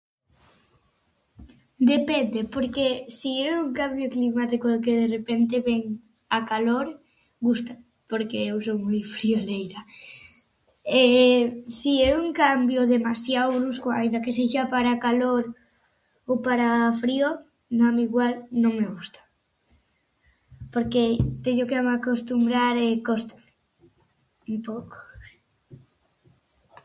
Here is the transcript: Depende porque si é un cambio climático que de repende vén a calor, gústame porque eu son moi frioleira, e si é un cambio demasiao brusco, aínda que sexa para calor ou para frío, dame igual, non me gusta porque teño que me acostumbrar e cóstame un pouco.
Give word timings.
Depende 1.93 2.39
porque 2.53 2.85
si 3.17 3.31
é 3.47 3.49
un 3.63 3.69
cambio 3.79 4.11
climático 4.15 4.67
que 4.83 4.93
de 5.01 5.07
repende 5.15 5.57
vén 5.67 5.83
a 6.37 6.39
calor, 6.51 6.85
gústame 7.47 7.83
porque 8.11 8.37
eu 8.51 8.57
son 8.67 8.77
moi 8.85 9.01
frioleira, 9.15 9.81
e 11.01 11.03
si 11.77 11.93
é 12.09 12.11
un 12.23 12.29
cambio 12.43 12.89
demasiao 12.95 13.47
brusco, 13.57 13.87
aínda 13.91 14.23
que 14.25 14.37
sexa 14.39 14.63
para 14.73 15.01
calor 15.05 15.43
ou 16.29 16.35
para 16.45 16.69
frío, 17.03 17.29
dame 17.79 18.01
igual, 18.09 18.33
non 18.61 18.73
me 18.79 18.87
gusta 18.95 19.21
porque 20.73 21.03
teño 21.45 21.63
que 21.69 21.83
me 21.85 21.93
acostumbrar 21.95 22.75
e 22.87 22.89
cóstame 23.07 23.45
un 24.53 24.57
pouco. 24.67 24.97